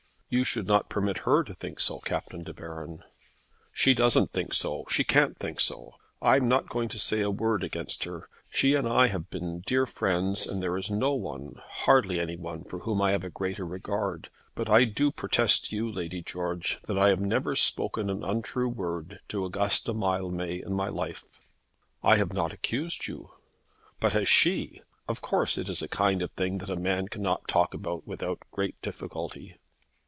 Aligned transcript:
"You 0.33 0.45
should 0.45 0.65
not 0.65 0.87
permit 0.87 1.17
her 1.27 1.43
to 1.43 1.53
think 1.53 1.81
so, 1.81 1.99
Captain 1.99 2.41
De 2.41 2.53
Baron." 2.53 3.03
"She 3.73 3.93
doesn't 3.93 4.31
think 4.31 4.53
so. 4.53 4.85
She 4.89 5.03
can't 5.03 5.37
think 5.37 5.59
so. 5.59 5.93
I 6.21 6.37
am 6.37 6.47
not 6.47 6.69
going 6.69 6.87
to 6.87 6.97
say 6.97 7.19
a 7.19 7.29
word 7.29 7.65
against 7.65 8.05
her. 8.05 8.29
She 8.49 8.73
and 8.73 8.87
I 8.87 9.07
have 9.07 9.29
been 9.29 9.59
dear 9.65 9.85
friends, 9.85 10.47
and 10.47 10.63
there 10.63 10.77
is 10.77 10.89
no 10.89 11.13
one, 11.15 11.55
hardly 11.67 12.17
any 12.17 12.37
one, 12.37 12.63
for 12.63 12.79
whom 12.79 13.01
I 13.01 13.11
have 13.11 13.25
a 13.25 13.29
greater 13.29 13.65
regard. 13.65 14.29
But 14.55 14.69
I 14.69 14.85
do 14.85 15.11
protest 15.11 15.65
to 15.71 15.75
you, 15.75 15.91
Lady 15.91 16.21
George, 16.21 16.81
that 16.83 16.97
I 16.97 17.09
have 17.09 17.19
never 17.19 17.53
spoken 17.53 18.09
an 18.09 18.23
untrue 18.23 18.69
word 18.69 19.19
to 19.27 19.43
Augusta 19.43 19.93
Mildmay 19.93 20.61
in 20.63 20.71
my 20.71 20.87
life." 20.87 21.25
"I 22.01 22.15
have 22.15 22.31
not 22.31 22.53
accused 22.53 23.05
you." 23.05 23.31
"But 23.99 24.13
has 24.13 24.29
she? 24.29 24.81
Of 25.09 25.19
course 25.19 25.57
it 25.57 25.67
is 25.67 25.81
a 25.81 25.89
kind 25.89 26.21
of 26.21 26.31
thing 26.31 26.59
that 26.59 26.69
a 26.69 26.77
man 26.77 27.09
cannot 27.09 27.49
talk 27.49 27.73
about 27.73 28.07
without 28.07 28.39
great 28.53 28.81
difficulty." 28.81 29.57